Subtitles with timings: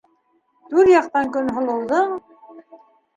[0.69, 2.09] Түрьяҡтан Көнһылыуҙың: